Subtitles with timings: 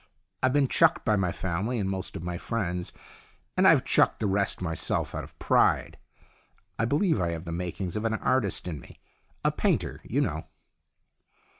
[0.41, 2.91] I've been chucked by my family and most of my friends,
[3.55, 5.99] and I've chucked the rest myself, out of pride.
[6.79, 8.99] I believe I have the makings of an artist in me
[9.45, 10.45] a painter, you know."